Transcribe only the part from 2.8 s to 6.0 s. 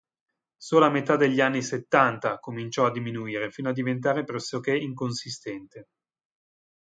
a diminuire fino a diventare pressoché inconsistente.